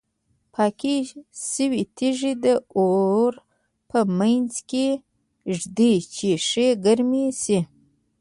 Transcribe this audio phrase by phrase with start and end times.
[0.53, 0.95] پاکې
[1.53, 2.45] شوې تیږې د
[2.77, 3.31] اور
[3.89, 4.87] په منځ کې
[5.59, 7.59] ږدي چې ښې ګرمې شي.